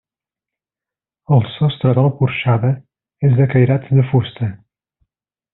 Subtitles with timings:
[1.35, 2.73] El sostre de la porxada
[3.29, 4.53] és de cairats de fusta.